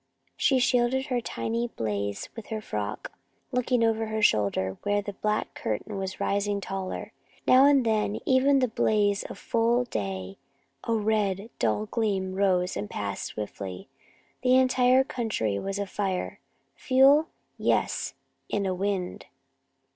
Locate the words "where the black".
4.81-5.53